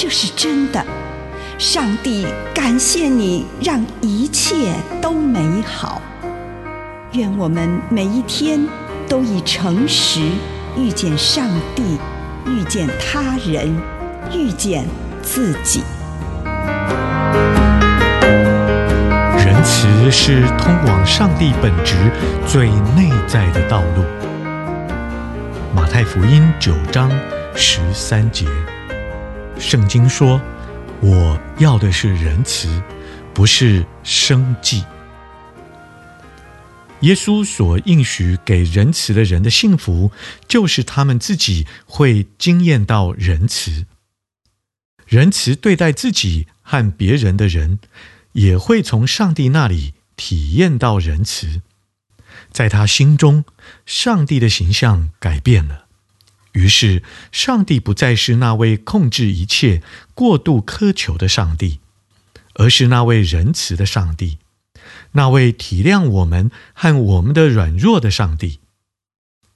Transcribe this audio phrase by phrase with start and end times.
[0.00, 0.80] 这是真的，
[1.58, 6.00] 上帝感谢你，让一切都美好。
[7.14, 8.64] 愿我们每一天
[9.08, 10.20] 都以诚实
[10.76, 11.98] 遇见上帝，
[12.46, 13.76] 遇见他人，
[14.32, 14.86] 遇见
[15.20, 15.82] 自己。
[19.36, 21.96] 仁慈是通往上帝本质
[22.46, 24.04] 最内在的道路。
[25.74, 27.10] 马太福音九章
[27.56, 28.46] 十三节。
[29.58, 30.40] 圣经说
[31.02, 32.82] ：“我要的是仁慈，
[33.34, 34.84] 不是生计。”
[37.02, 40.10] 耶稣所应许给仁慈的人的幸福，
[40.46, 43.86] 就是他们自己会经验到仁慈。
[45.06, 47.78] 仁慈对待自己和别人的人，
[48.32, 51.62] 也会从上帝那里体验到仁慈。
[52.52, 53.44] 在他心中，
[53.84, 55.87] 上帝的形象改变了。
[56.52, 59.82] 于是，上帝不再是那位控制一切、
[60.14, 61.80] 过度苛求的上帝，
[62.54, 64.38] 而是那位仁慈的上帝，
[65.12, 68.60] 那位体谅我们和我们的软弱的上帝。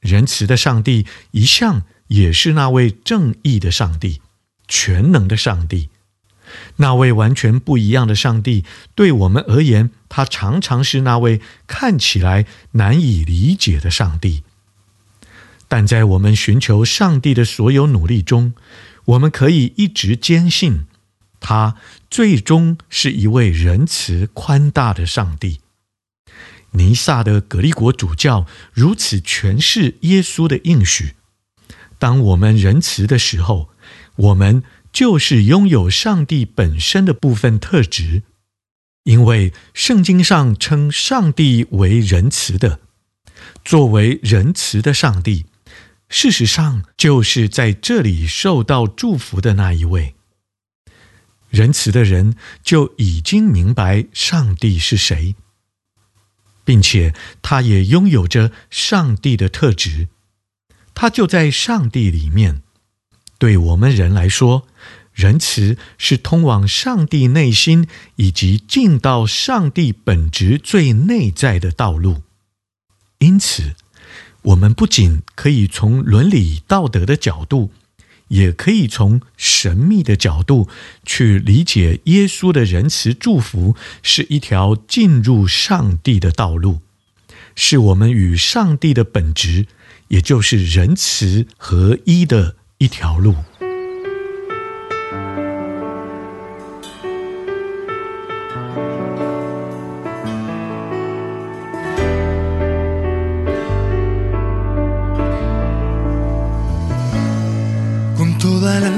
[0.00, 4.20] 仁慈的上帝一向也是那位正义的上帝、
[4.68, 5.88] 全能的上帝。
[6.76, 14.42] 那位完全不一样的上帝，对我们而言，他常常是那位看起来难以理解的上帝。
[15.72, 18.52] 但在我们寻求上帝的所有努力中，
[19.06, 20.80] 我们可以一直坚信，
[21.40, 21.76] 他
[22.10, 25.60] 最终是一位仁慈宽大的上帝。
[26.72, 31.14] 尼撒的葛利国主教如此诠释耶稣的应许：
[31.98, 33.70] 当我们仁慈的时候，
[34.16, 34.62] 我们
[34.92, 38.24] 就是拥有上帝本身的部分特质，
[39.04, 42.80] 因为圣经上称上帝为仁慈的，
[43.64, 45.46] 作为仁慈的上帝。
[46.12, 50.14] 事实上，就是在这里受到祝福的那一位。
[51.48, 55.34] 仁慈的人就已经明白上帝是谁，
[56.66, 60.08] 并且他也拥有着上帝的特质。
[60.94, 62.62] 他就在上帝里面。
[63.38, 64.68] 对我们人来说，
[65.14, 72.22] 仁慈是通往上帝内心以及进到上帝本质最内在的道路。
[73.18, 73.74] 因此，
[74.42, 77.70] 我们不仅可以从伦理道德的角度，
[78.28, 80.68] 也可以从神秘的角度
[81.04, 86.80] 去理解耶稣的仁慈祝福是一条进入上帝的道路，
[87.54, 89.66] 是我们与上帝的本质，
[90.08, 93.36] 也就是仁慈合一的一条路。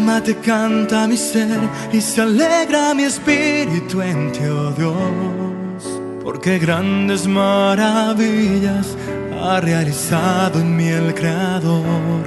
[0.05, 1.59] alma te canta mi ser
[1.91, 8.99] y se alegra mi espíritu en ti, oh Dios, porque grandes maravillas
[9.43, 12.23] ha realizado en mí el Creador.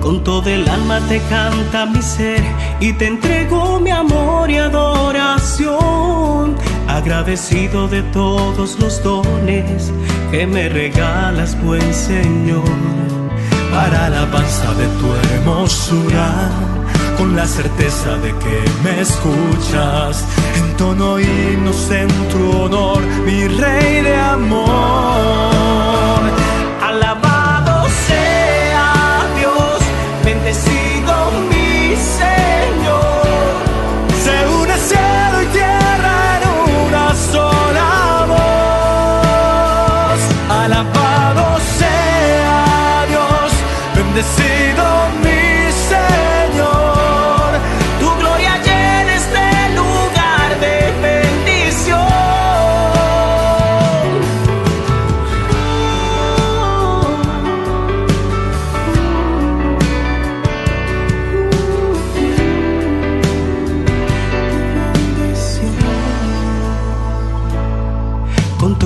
[0.00, 2.42] Con todo el alma te canta mi ser
[2.80, 6.56] y te entrego mi amor y adoración,
[6.88, 9.92] agradecido de todos los dones
[10.32, 12.64] que me regalas, buen Señor
[13.70, 16.83] para la alabanza de tu hermosura
[17.16, 20.24] con la certeza de que me escuchas,
[20.56, 24.70] en tono inocente tu honor, mi rey de amor.
[26.82, 28.92] Alabado sea
[29.38, 29.78] Dios,
[30.24, 31.14] bendecido
[31.50, 33.26] mi Señor,
[34.24, 36.44] se une cielo y tierra en
[36.86, 37.90] una sola
[38.32, 40.20] voz.
[40.62, 41.46] Alabado
[41.78, 43.52] sea Dios,
[43.94, 44.63] bendecido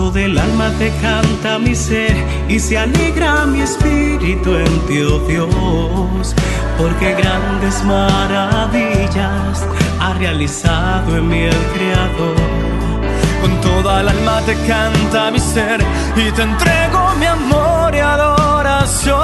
[0.09, 2.17] Con todo el alma te canta mi ser
[2.49, 6.35] y se alegra mi espíritu en ti, oh Dios,
[6.79, 9.67] porque grandes maravillas
[10.01, 12.37] ha realizado en mí el Creador.
[13.43, 15.85] Con toda el alma te canta mi ser
[16.17, 19.19] y te entrego mi amor y adoración.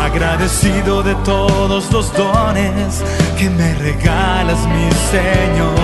[0.00, 3.04] Agradecido de todos los dones
[3.38, 5.76] que me regalas, mi Señor,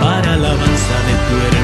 [0.00, 1.63] para alabanza de tu hermosura,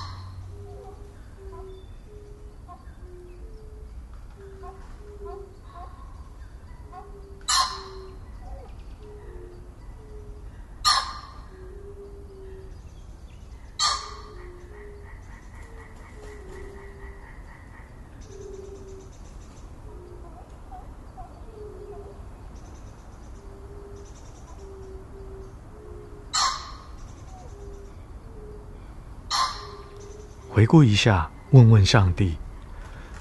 [30.53, 32.35] 回顾一下，问问上帝：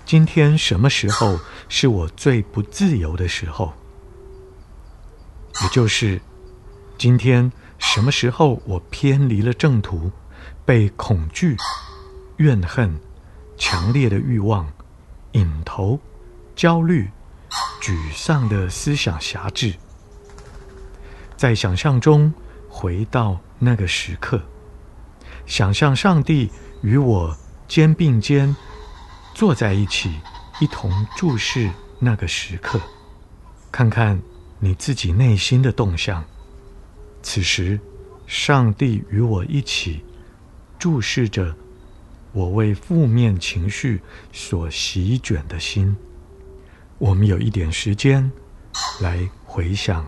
[0.05, 3.73] 今天什么时候是我最不自由的时候？
[5.63, 6.21] 也就是
[6.99, 10.11] 今天什么时候我偏离了正途，
[10.67, 11.57] 被恐惧、
[12.39, 12.99] 怨恨、
[13.57, 14.69] 强烈的欲望、
[15.31, 16.01] 瘾头、
[16.57, 17.09] 焦虑、
[17.81, 19.73] 沮丧的思想辖制？
[21.37, 22.35] 在想象中
[22.69, 24.43] 回到那个时刻，
[25.47, 26.51] 想象上帝。
[26.83, 27.37] 与我
[27.69, 28.55] 肩并肩
[29.35, 30.19] 坐在一起，
[30.61, 32.81] 一同注视那个时刻，
[33.71, 34.21] 看看
[34.59, 36.25] 你自己内心的动向。
[37.23, 37.79] 此时，
[38.27, 40.03] 上帝与我一起
[40.79, 41.55] 注视着
[42.33, 44.01] 我为负面情绪
[44.33, 45.95] 所席卷的心。
[46.99, 48.31] 我们有一点时间
[49.01, 50.07] 来回想。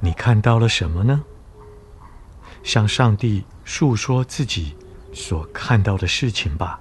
[0.00, 1.24] 你看到了什么呢？
[2.64, 4.76] 向上帝诉说自己
[5.12, 6.80] 所看到的事情吧，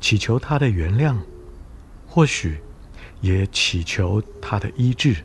[0.00, 1.16] 祈求他的原谅，
[2.06, 2.60] 或许
[3.20, 5.24] 也祈求他的医治，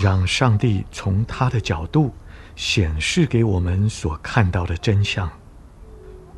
[0.00, 2.14] 让上帝从他的角度
[2.54, 5.28] 显示给我们所看到的真相。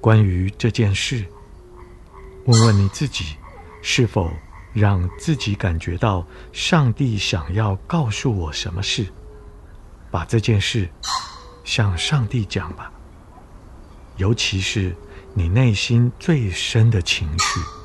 [0.00, 1.24] 关于这件事，
[2.46, 3.36] 问问你自己，
[3.82, 4.32] 是否
[4.72, 9.06] 让自己感觉到上帝想要告诉我什么事？
[10.12, 10.88] 把这件事
[11.64, 12.92] 向上帝讲吧，
[14.16, 14.94] 尤其是
[15.32, 17.81] 你内心最深的情绪。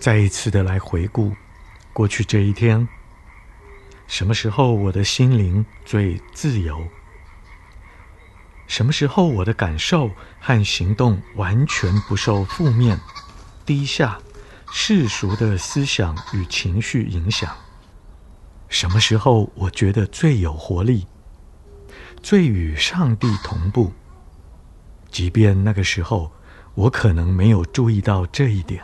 [0.00, 1.36] 再一次的来回顾
[1.92, 2.88] 过去这一天，
[4.06, 6.88] 什么时候我的心灵最自由？
[8.66, 12.98] 什么时候我的感受和行动完全不受负面、
[13.66, 14.18] 低下、
[14.72, 17.54] 世俗的思想与情绪影响？
[18.70, 21.06] 什么时候我觉得最有活力，
[22.22, 23.92] 最与上帝同步？
[25.10, 26.32] 即便那个时候
[26.74, 28.82] 我可能没有注意到这一点。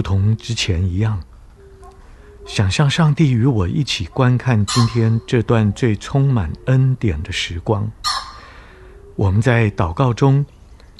[0.00, 1.22] 如同之前一样，
[2.46, 7.86] 想象上帝与我一起观看今天这段最充满恩典的时光。
[9.14, 10.42] 我们在祷告中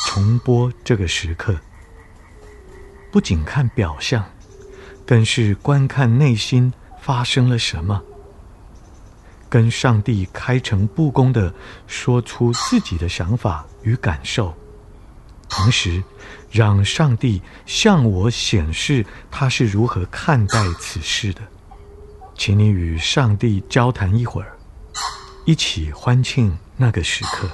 [0.00, 1.58] 重播这个时刻，
[3.10, 4.22] 不仅看表象，
[5.06, 8.02] 更是观看内心发生了什么，
[9.48, 11.50] 跟上帝开诚布公的
[11.86, 14.54] 说出自己的想法与感受。
[15.50, 16.02] 同时，
[16.50, 21.42] 让上帝向我显示他是如何看待此事的。
[22.36, 24.56] 请你与上帝交谈一会儿，
[25.44, 27.50] 一起欢庆那个时刻。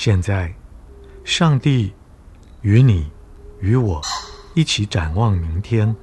[0.00, 0.54] 现在，
[1.24, 1.92] 上帝
[2.60, 3.10] 与你
[3.58, 4.00] 与我
[4.54, 5.96] 一起展望明天。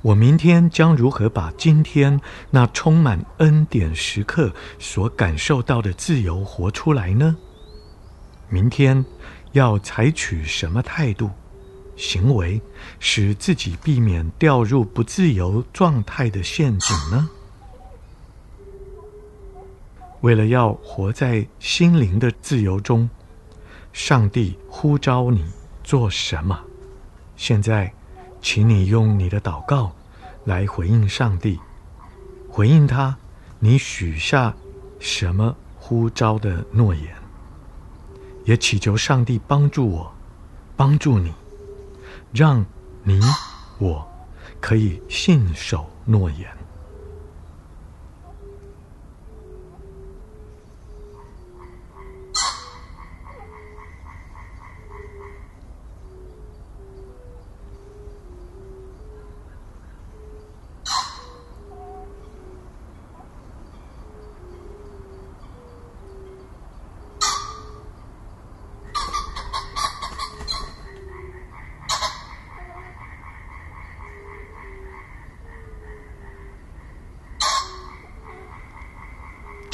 [0.00, 2.18] 我明天将如何把今天
[2.50, 7.36] 那充满恩典时刻所感受到的自由活出来呢？
[8.48, 9.04] 明天
[9.52, 11.28] 要采取什么态度、
[11.96, 12.58] 行为，
[13.00, 17.28] 使自己避免掉入不自由状态的陷阱呢？
[20.24, 23.10] 为了要活在心灵的自由中，
[23.92, 25.44] 上帝呼召你
[25.82, 26.58] 做什么？
[27.36, 27.92] 现在，
[28.40, 29.94] 请你用你的祷告
[30.46, 31.60] 来回应上帝，
[32.48, 33.14] 回应他，
[33.58, 34.54] 你许下
[34.98, 37.14] 什么呼召的诺言？
[38.46, 40.10] 也祈求上帝帮助我，
[40.74, 41.34] 帮助你，
[42.32, 42.64] 让
[43.02, 43.20] 你
[43.78, 44.08] 我
[44.58, 46.63] 可以信守诺言。